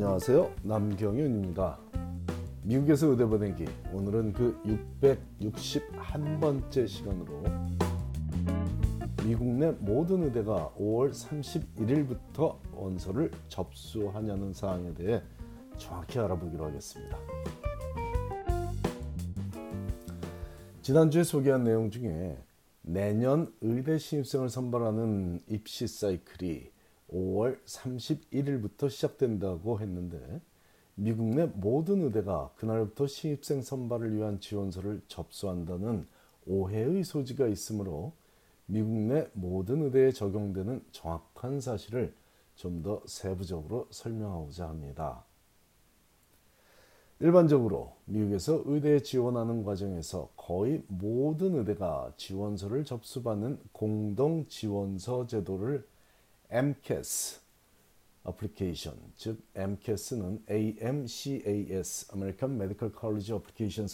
안녕하세요. 0.00 0.54
남경윤입니다. 0.62 1.76
미국에서 2.62 3.08
의대 3.08 3.24
보내기 3.24 3.64
오늘은 3.92 4.32
그 4.32 4.56
661번째 5.00 6.86
시간으로 6.86 7.42
미국 9.26 9.48
내 9.54 9.72
모든 9.72 10.22
의대가 10.22 10.72
5월 10.78 11.10
31일부터 11.10 12.60
원서를 12.72 13.32
접수하냐는 13.48 14.52
사항에 14.52 14.94
대해 14.94 15.20
정확히 15.78 16.20
알아보기로 16.20 16.66
하겠습니다. 16.66 17.18
지난주에 20.80 21.24
소개한 21.24 21.64
내용 21.64 21.90
중에 21.90 22.38
내년 22.82 23.52
의대 23.60 23.98
신입생을 23.98 24.48
선발하는 24.48 25.42
입시 25.48 25.88
사이클이 25.88 26.77
5월 27.10 27.62
31일부터 27.64 28.90
시작된다고 28.90 29.80
했는데 29.80 30.40
미국 30.94 31.26
내 31.26 31.46
모든 31.46 32.02
의대가 32.02 32.50
그날부터 32.56 33.06
신입생 33.06 33.62
선발을 33.62 34.16
위한 34.16 34.40
지원서를 34.40 35.00
접수한다는 35.08 36.06
오해의 36.46 37.04
소지가 37.04 37.46
있으므로 37.46 38.12
미국 38.66 38.90
내 38.90 39.28
모든 39.32 39.82
의대에 39.82 40.12
적용되는 40.12 40.84
정확한 40.92 41.60
사실을 41.60 42.12
좀 42.58 42.82
더 42.82 43.00
세부적으로 43.06 43.86
설명하고자 43.90 44.68
합니다. 44.68 45.24
일반적으로 47.20 47.96
미국에서 48.04 48.62
의대에 48.64 49.00
지원하는 49.00 49.64
과정에서 49.64 50.30
거의 50.36 50.82
모든 50.88 51.56
의대가 51.56 52.12
지원서를 52.16 52.84
접수받는 52.84 53.60
공동 53.72 54.46
지원서 54.48 55.26
제도를 55.26 55.86
MCAS 56.50 57.40
어플리케이션, 58.24 58.94
즉 59.16 59.42
MCAS는 59.54 60.44
AMCAS, 60.50 62.10
American 62.14 62.54
Medical 62.54 62.92
College 62.98 63.34
Application 63.34 63.86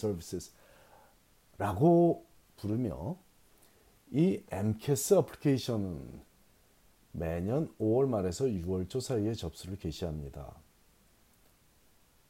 Services라고 1.57 2.25
부르며 2.57 3.17
이 4.11 4.43
MCAS 4.49 5.13
어플리케이션은 5.15 6.21
매년 7.11 7.73
5월 7.79 8.07
말에서 8.07 8.45
6월 8.45 8.89
초 8.89 8.99
사이에 8.99 9.33
접수를 9.33 9.77
개시합니다. 9.77 10.53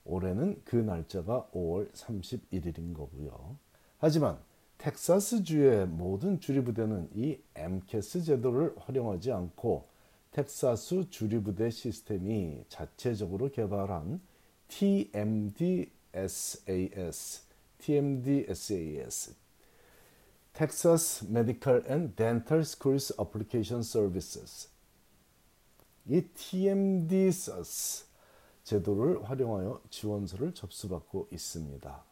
올해는 0.06 0.62
그 0.64 0.76
날짜가 0.76 1.50
5월 1.54 1.92
31일인 1.92 2.94
거고요. 2.94 3.58
하지만 3.98 4.40
텍사스주의 4.78 5.88
모든 5.88 6.40
주리부대는 6.40 7.10
이 7.16 7.40
MCAS 7.56 8.24
제도를 8.24 8.76
활용하지 8.78 9.32
않고 9.32 9.88
텍사스 10.36 11.10
주립의대 11.10 11.70
시스템이 11.70 12.66
자체적으로 12.68 13.50
개발한 13.50 14.20
TMDSAS, 14.68 15.94
TMDSAS, 17.78 19.34
Texas 20.52 21.26
Medical 21.26 21.86
and 21.90 22.14
Dental 22.18 22.60
Schools 22.66 23.14
Application 23.18 23.80
Services. 23.80 24.68
이 26.06 26.22
TMDSAS 26.22 28.06
제도를 28.66 29.24
활용하여 29.24 29.84
지원서를 29.90 30.54
접수받고 30.54 31.30
있습니다. 31.32 32.04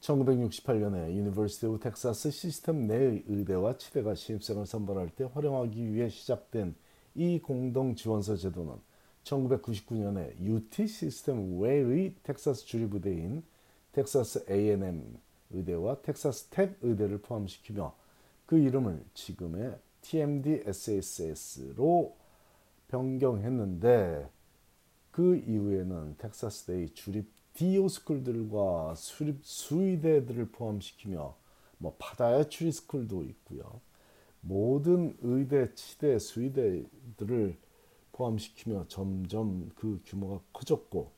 1968년에 0.00 1.10
University 1.10 1.66
of 1.66 1.80
Texas 1.80 2.30
시스템 2.30 2.86
내의 2.86 3.24
의대와 3.26 3.78
치대가 3.78 4.14
신입생을 4.14 4.66
선발할 4.66 5.10
때 5.10 5.24
활용하기 5.24 5.92
위해 5.92 6.08
시작된 6.08 6.74
이 7.14 7.40
공동 7.40 7.94
지원서 7.94 8.36
제도는 8.36 8.74
1999년에 9.24 10.38
UT 10.40 10.86
시스템 10.86 11.60
외의 11.60 12.14
텍사스 12.22 12.64
주립의대인 12.64 13.42
텍사스 13.92 14.46
A&M 14.48 15.18
의대와 15.50 16.02
텍사스 16.02 16.46
텍 16.50 16.78
의대를 16.80 17.18
포함시키며 17.22 17.94
그 18.46 18.58
이름을 18.58 19.04
지금의 19.14 19.78
TMDSAS로 20.02 22.16
변경했는데 22.86 24.28
그 25.10 25.36
이후에는 25.36 26.16
텍사스 26.18 26.66
내의 26.66 26.90
주립 26.90 27.37
DO 27.54 27.73
school들과 27.73 28.94
주립 28.96 29.40
수의대들을 29.42 30.50
포함시키며 30.50 31.34
뭐 31.78 31.96
podiatry 31.98 32.70
school도 32.72 33.24
있고요. 33.24 33.80
모든 34.40 35.16
의대, 35.22 35.74
치대, 35.74 36.18
수의대들을 36.18 37.56
포함시키며 38.12 38.86
점점 38.88 39.70
그 39.74 40.00
규모가 40.04 40.40
커졌고 40.52 41.10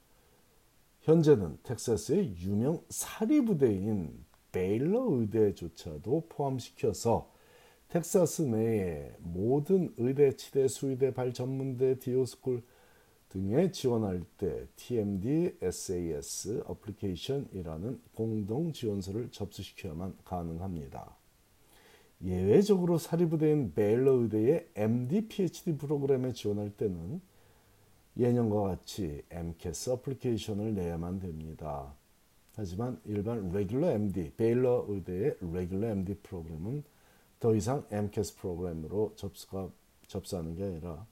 현재는 1.02 1.58
텍사스의 1.62 2.36
유명 2.38 2.82
사립의대인 2.88 4.24
베일러 4.52 5.06
의대조차도 5.10 6.26
포함시켜서 6.28 7.30
텍사스 7.88 8.42
내의 8.42 9.14
모든 9.18 9.92
의대, 9.96 10.36
치대, 10.36 10.68
수의대, 10.68 11.12
발 11.14 11.32
전문대, 11.32 11.98
DO 11.98 12.14
school 12.14 12.62
등에 13.30 13.70
지원할 13.70 14.22
때 14.38 14.66
TMDSAS 14.76 16.62
application이라는 16.66 18.00
공동 18.14 18.72
지원서를 18.72 19.30
접수시켜야만 19.30 20.18
가능합니다. 20.24 21.16
예외적으로 22.22 22.98
사립의대인 22.98 23.72
베일러 23.72 24.12
의대의 24.14 24.68
MD 24.74 25.28
PhD 25.28 25.78
프로그램에 25.78 26.32
지원할 26.32 26.70
때는 26.70 27.20
예년과 28.18 28.62
같이 28.62 29.22
MCAS 29.30 29.90
어플리케이션을 29.90 30.74
내야만 30.74 31.20
됩니다. 31.20 31.94
하지만 32.56 33.00
일반 33.06 33.50
regular 33.50 33.92
MD, 33.92 34.32
베일러 34.36 34.84
의대의 34.88 35.36
regular 35.40 35.88
MD 35.88 36.14
프로그램은 36.14 36.82
더 37.38 37.54
이상 37.54 37.86
AMCAS 37.90 38.36
프로그램으로 38.36 39.14
접수가 39.16 39.70
접수하는 40.08 40.56
게 40.56 40.64
아니라 40.64 41.06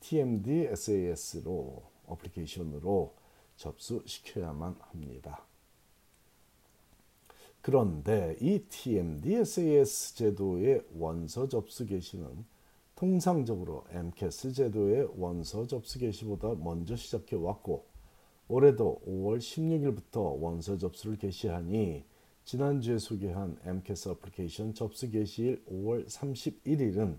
TMDSAS로 0.00 1.82
application으로 2.06 3.14
접수시켜야만 3.56 4.76
합니다. 4.80 5.46
그런데 7.62 8.36
이 8.40 8.60
TMD 8.68 9.34
SAS 9.34 10.14
제도의 10.14 10.82
원서 10.96 11.46
접수 11.46 11.84
개시는 11.84 12.44
통상적으로 12.94 13.84
MCAS 13.90 14.52
제도의 14.52 15.08
원서 15.16 15.66
접수 15.66 15.98
개시보다 15.98 16.54
먼저 16.54 16.96
시작해 16.96 17.36
왔고 17.36 17.86
올해도 18.48 19.02
5월 19.06 19.38
16일부터 19.38 20.40
원서 20.40 20.76
접수를 20.76 21.16
개시하니 21.16 22.04
지난주에 22.44 22.98
소개한 22.98 23.58
MCAS 23.64 24.08
어플리케이션 24.08 24.74
접수 24.74 25.10
개시일 25.10 25.64
5월 25.66 26.06
31일은 26.06 27.18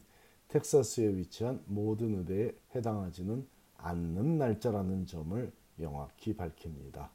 텍사스에 0.51 1.16
위치한 1.16 1.63
모든 1.66 2.17
의대에 2.19 2.53
해당하지는 2.75 3.47
않는 3.78 4.38
날짜라는 4.38 5.06
점을 5.06 5.51
명확히 5.78 6.35
밝힙니다. 6.35 7.09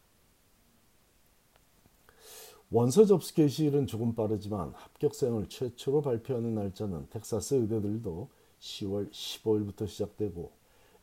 원서 2.71 3.05
접수 3.05 3.35
개시일은 3.35 3.87
조금 3.87 4.15
빠르지만 4.15 4.73
합격생을 4.75 5.49
최초로 5.49 6.03
발표하는 6.03 6.55
날짜는 6.55 7.09
텍사스 7.11 7.55
의대들도 7.55 8.29
10월 8.59 9.11
15일부터 9.13 9.87
시작되고 9.87 10.51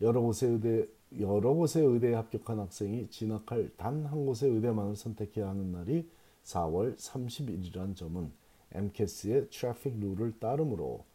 여러 0.02 0.20
곳의 0.22 0.50
의대 0.52 0.88
여러 1.20 1.54
곳의 1.54 1.86
의대에 1.86 2.16
합격한 2.16 2.60
학생이 2.60 3.08
진학할 3.10 3.70
단 3.78 4.06
한 4.08 4.26
곳의 4.26 4.50
의대만을 4.50 4.96
선택해야 4.96 5.48
하는 5.50 5.72
날이 5.72 6.10
4월 6.44 6.98
30일이란 6.98 7.96
점은 7.96 8.32
MCAS의 8.72 9.50
트래픽 9.52 10.00
룰을 10.00 10.40
따르므로 10.40 11.06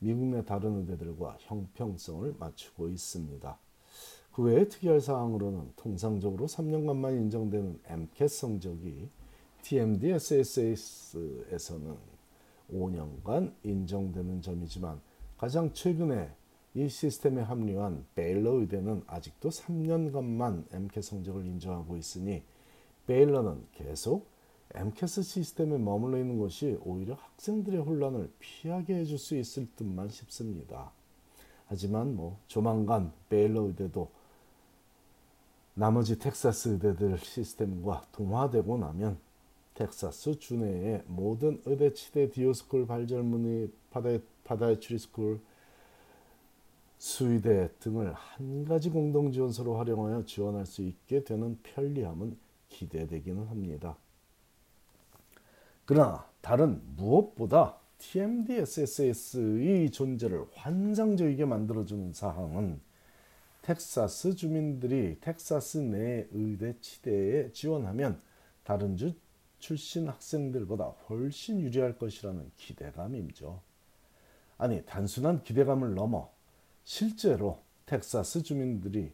미국 0.00 0.26
내 0.26 0.44
다른 0.44 0.78
의대들과 0.78 1.38
형평성을 1.40 2.34
맞추고 2.38 2.88
있습니다. 2.88 3.58
그 4.32 4.42
외에 4.42 4.68
특이할 4.68 5.00
사항으로는 5.00 5.72
통상적으로 5.74 6.46
3년간만 6.46 7.16
인정되는 7.16 7.80
MCAT 7.84 8.28
성적이 8.28 9.08
TMD 9.62 10.10
SSS에서는 10.10 11.96
5년간 12.72 13.52
인정되는 13.64 14.40
점이지만 14.40 15.00
가장 15.36 15.72
최근에 15.72 16.30
이 16.74 16.88
시스템에 16.88 17.42
합류한 17.42 18.06
베일러 18.14 18.52
의대는 18.60 19.02
아직도 19.08 19.48
3년간만 19.48 20.72
MCAT 20.72 21.02
성적을 21.02 21.44
인정하고 21.44 21.96
있으니 21.96 22.42
베일러는 23.06 23.66
계속 23.72 24.28
MCAS 24.74 25.22
시스템에 25.22 25.78
머물러 25.78 26.18
있는 26.18 26.38
것이 26.38 26.78
오히려 26.82 27.14
학생들의 27.14 27.80
혼란을 27.80 28.30
피하게 28.38 28.96
해줄 28.96 29.18
수 29.18 29.36
있을 29.36 29.66
듯만 29.76 30.08
싶습니다. 30.08 30.92
하지만 31.66 32.14
뭐 32.14 32.38
조만간 32.48 33.12
베일러 33.28 33.62
의대도 33.62 34.10
나머지 35.74 36.18
텍사스 36.18 36.70
의대들 36.70 37.18
시스템과 37.18 38.06
동화되고 38.12 38.78
나면 38.78 39.18
텍사스 39.74 40.38
주내의 40.40 41.04
모든 41.06 41.62
의대 41.64 41.92
치대 41.94 42.30
DO 42.30 42.44
school 42.44 42.86
발 42.86 43.07
전문의 43.07 43.70
podia, 43.90 44.20
podiatry 44.44 44.98
school 44.98 45.40
수의대 46.98 47.70
등을 47.78 48.12
한 48.12 48.64
가지 48.64 48.90
공동 48.90 49.30
지원서로 49.30 49.76
활용하여 49.78 50.24
지원할 50.24 50.66
수 50.66 50.82
있게 50.82 51.22
되는 51.22 51.58
편리함은 51.62 52.36
기대되기는 52.70 53.46
합니다. 53.46 53.96
그러나 55.88 56.28
다른 56.42 56.82
무엇보다 56.96 57.78
TMDSAS의 57.96 59.90
존재를 59.90 60.44
환상적이게 60.52 61.46
만들어주는 61.46 62.12
사항은 62.12 62.78
텍사스 63.62 64.34
주민들이 64.34 65.18
텍사스 65.18 65.78
내 65.78 66.28
의대 66.32 66.78
치대에 66.78 67.52
지원하면 67.52 68.20
다른 68.64 68.98
주 68.98 69.14
출신 69.60 70.08
학생들보다 70.08 70.84
훨씬 71.08 71.58
유리할 71.58 71.96
것이라는 71.96 72.50
기대감이죠. 72.58 73.62
아니 74.58 74.84
단순한 74.84 75.42
기대감을 75.42 75.94
넘어 75.94 76.30
실제로 76.84 77.62
텍사스 77.86 78.42
주민들이 78.42 79.10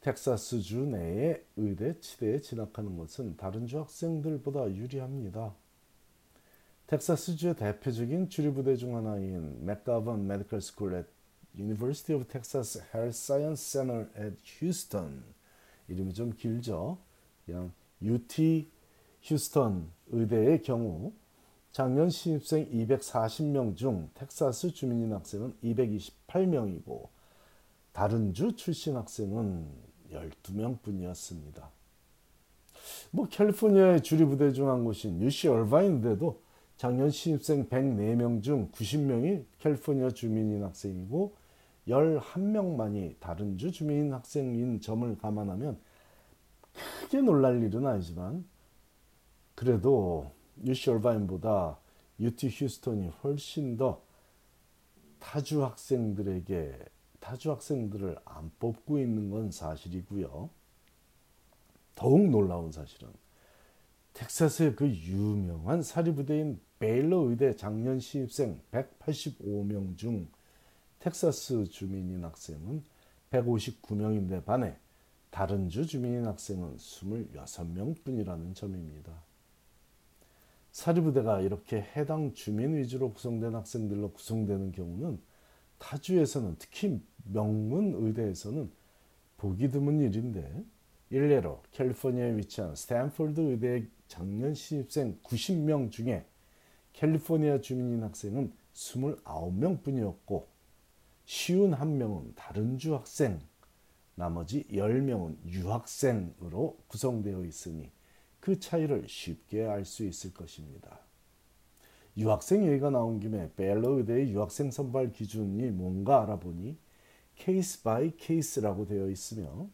텍사스 0.00 0.60
주 0.60 0.86
내의 0.86 1.44
의대 1.56 1.98
치대에 1.98 2.40
진학하는 2.40 2.96
것은 2.96 3.36
다른 3.36 3.66
주 3.66 3.80
학생들보다 3.80 4.72
유리합니다. 4.76 5.56
텍사스주의 6.92 7.56
대표적인 7.56 8.28
주립의대 8.28 8.76
중 8.76 8.94
하나인 8.94 9.64
McGovern 9.64 10.26
Medical 10.26 10.60
School 10.60 10.94
at 10.94 11.08
University 11.58 12.14
of 12.14 12.30
Texas 12.30 12.82
Health 12.94 13.16
Science 13.16 13.64
Center 13.64 14.10
at 14.14 14.36
Houston 14.60 15.24
이름이 15.88 16.12
좀 16.12 16.34
길죠. 16.34 16.98
그냥 17.46 17.72
UT 18.02 18.68
휴스턴 19.22 19.90
의대의 20.08 20.60
경우 20.60 21.14
작년 21.70 22.10
신입생 22.10 22.70
240명 22.70 23.74
중 23.74 24.10
텍사스 24.12 24.74
주민인 24.74 25.14
학생은 25.14 25.54
228명이고 25.64 27.08
다른 27.94 28.34
주 28.34 28.54
출신 28.54 28.96
학생은 28.96 29.66
12명 30.10 30.82
뿐이었습니다. 30.82 31.70
뭐 33.12 33.26
캘리포니아의 33.28 34.02
주류부대 34.02 34.52
중 34.52 34.68
한 34.68 34.84
곳인 34.84 35.22
UC 35.22 35.48
얼바인대도 35.48 36.41
작년 36.76 37.10
신입생 37.10 37.68
104명 37.68 38.42
중 38.42 38.70
90명이 38.72 39.44
캘리포니아 39.58 40.10
주민인 40.10 40.64
학생이고 40.64 41.36
11명만이 41.88 43.16
다른 43.20 43.58
주 43.58 43.70
주민인 43.70 44.12
학생인 44.12 44.80
점을 44.80 45.16
감안하면 45.18 45.78
크게 46.72 47.20
놀랄 47.20 47.62
일은 47.62 47.86
아니지만 47.86 48.44
그래도 49.54 50.32
UC 50.64 50.90
얼바인보다 50.90 51.78
UT 52.20 52.48
휴스턴이 52.48 53.08
훨씬 53.22 53.76
더 53.76 54.02
타주 55.18 55.64
학생들에게 55.64 56.78
타주 57.20 57.52
학생들을 57.52 58.18
안 58.24 58.50
뽑고 58.58 58.98
있는 58.98 59.30
건 59.30 59.50
사실이고요. 59.50 60.50
더욱 61.94 62.28
놀라운 62.30 62.72
사실은 62.72 63.08
텍사스의 64.14 64.76
그 64.76 64.88
유명한 64.88 65.82
사립부대인 65.82 66.60
베일러 66.78 67.30
의대 67.30 67.56
작년 67.56 67.98
신입생 67.98 68.60
185명 68.70 69.96
중 69.96 70.28
텍사스 70.98 71.64
주민인 71.70 72.24
학생은 72.24 72.84
159명인데 73.30 74.44
반해 74.44 74.76
다른 75.30 75.68
주 75.70 75.86
주민인 75.86 76.26
학생은 76.26 76.76
26명 76.76 78.04
뿐이라는 78.04 78.54
점입니다. 78.54 79.22
사립부대가 80.72 81.40
이렇게 81.40 81.86
해당 81.96 82.34
주민 82.34 82.76
위주로 82.76 83.12
구성된 83.12 83.54
학생들로 83.54 84.12
구성되는 84.12 84.72
경우는 84.72 85.20
타주에서는 85.78 86.56
특히 86.58 87.00
명문 87.24 87.94
의대에서는 87.94 88.70
보기 89.38 89.70
드문 89.70 90.00
일인데 90.00 90.64
일례로 91.12 91.62
캘리포니아에 91.72 92.38
위치한 92.38 92.74
스탠포드 92.74 93.38
의대 93.38 93.86
작년 94.08 94.54
신입생 94.54 95.18
90명 95.22 95.90
중에 95.90 96.24
캘리포니아 96.94 97.60
주민인 97.60 98.02
학생은 98.02 98.50
29명 98.72 99.82
뿐이었고 99.82 100.48
쉰한 101.26 101.98
명은 101.98 102.32
다른 102.34 102.78
주 102.78 102.94
학생, 102.94 103.40
나머지 104.14 104.64
10명은 104.68 105.36
유학생으로 105.44 106.78
구성되어 106.86 107.44
있으니 107.44 107.90
그 108.40 108.58
차이를 108.58 109.04
쉽게 109.06 109.66
알 109.66 109.84
수 109.84 110.06
있을 110.06 110.32
것입니다. 110.32 110.98
유학생 112.16 112.66
얘기가 112.66 112.88
나온 112.88 113.20
김에 113.20 113.52
베일러 113.54 113.90
의대의 113.98 114.32
유학생 114.32 114.70
선발 114.70 115.12
기준이 115.12 115.72
뭔가 115.72 116.22
알아보니 116.22 116.78
case 117.34 117.82
by 117.82 118.16
case라고 118.16 118.86
되어 118.86 119.10
있으며 119.10 119.68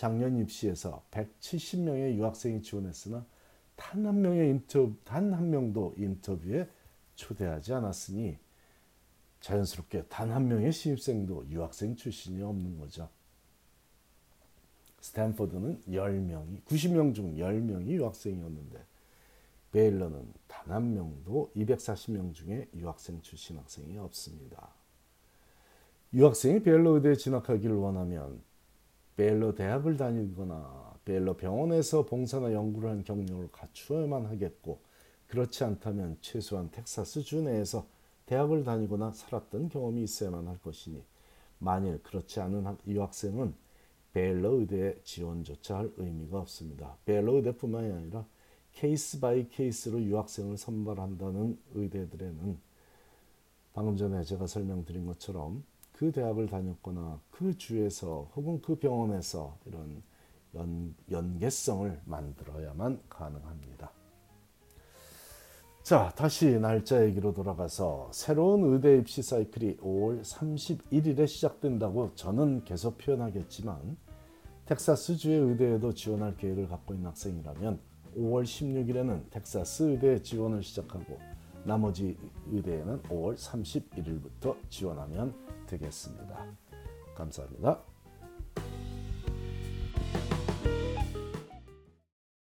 작년 0.00 0.38
입시에서 0.38 1.04
170명의 1.10 2.14
유학생이 2.14 2.62
지원했으나 2.62 3.26
단 3.76 4.06
한 4.06 4.22
명의 4.22 4.48
인터뷰 4.48 4.94
단한 5.04 5.50
명도 5.50 5.94
인터뷰에 5.98 6.66
초대하지 7.16 7.74
않았으니 7.74 8.38
자연스럽게 9.42 10.04
단 10.04 10.30
한 10.30 10.48
명의 10.48 10.72
신입생도 10.72 11.48
유학생 11.50 11.96
출신이 11.96 12.40
없는 12.42 12.78
거죠. 12.78 13.10
스탠퍼드는 15.02 15.82
10명이 15.86 16.64
90명 16.64 17.14
중 17.14 17.36
10명이 17.36 17.88
유학생이었는데 17.88 18.82
베일러는 19.72 20.32
단 20.48 20.70
한 20.70 20.94
명도 20.94 21.52
240명 21.54 22.32
중에 22.32 22.68
유학생 22.74 23.20
출신 23.20 23.58
학생이 23.58 23.98
없습니다. 23.98 24.70
유학생이 26.14 26.62
베일러 26.62 26.92
의대에 26.92 27.16
진학하기를 27.16 27.76
원하면 27.76 28.42
베일러 29.20 29.54
대학을 29.54 29.98
다니거나 29.98 30.94
베일러 31.04 31.36
병원에서 31.36 32.06
봉사나 32.06 32.54
연구를 32.54 32.88
한 32.88 33.04
경력을 33.04 33.50
갖추어야만 33.52 34.24
하겠고 34.24 34.80
그렇지 35.26 35.62
않다면 35.62 36.16
최소한 36.22 36.70
텍사스 36.70 37.20
주 37.20 37.42
내에서 37.42 37.86
대학을 38.24 38.64
다니거나 38.64 39.10
살았던 39.10 39.68
경험이 39.68 40.04
있어야만 40.04 40.48
할 40.48 40.58
것이니 40.62 41.04
만일 41.58 42.02
그렇지 42.02 42.40
않은 42.40 42.78
유학생은 42.86 43.52
베일러 44.14 44.52
의대에 44.52 44.96
지원조차 45.04 45.76
할 45.76 45.92
의미가 45.98 46.38
없습니다. 46.38 46.96
베일러 47.04 47.34
의대뿐만이 47.34 47.92
아니라 47.92 48.24
case 48.72 49.20
by 49.20 49.50
case로 49.50 50.00
유학생을 50.00 50.56
선발한다는 50.56 51.58
의대들에는 51.74 52.58
방금 53.74 53.98
전에 53.98 54.24
제가 54.24 54.46
설명드린 54.46 55.04
것처럼 55.04 55.62
그 56.00 56.10
대학을 56.12 56.46
다녔거나 56.46 57.20
그 57.30 57.58
주에서 57.58 58.30
혹은 58.34 58.62
그 58.62 58.74
병원에서 58.74 59.58
이런 59.66 60.02
연, 60.54 60.94
연계성을 61.10 62.00
만들어야만 62.06 63.02
가능합니다. 63.10 63.92
자, 65.82 66.10
다시 66.16 66.58
날짜 66.58 67.04
얘기로 67.04 67.34
돌아가서 67.34 68.08
새로운 68.14 68.72
의대 68.72 68.96
입시 68.96 69.20
사이클이 69.20 69.76
5월 69.76 70.22
31일에 70.22 71.28
시작된다고 71.28 72.14
저는 72.14 72.64
계속 72.64 72.96
표현하겠지만 72.96 73.98
텍사스주의 74.64 75.38
의대에도 75.38 75.92
지원할 75.92 76.34
계획을 76.38 76.68
갖고 76.68 76.94
있는 76.94 77.08
학생이라면 77.08 77.78
5월 78.16 78.44
16일에는 78.44 79.30
텍사스 79.30 79.82
의대 79.82 80.22
지원을 80.22 80.62
시작하고 80.62 81.18
나머지 81.64 82.16
의대에는 82.50 83.02
5월 83.02 83.36
31일부터 83.36 84.56
지원하면 84.70 85.34
되겠습니다. 85.70 86.46
감사합니다. 87.14 87.89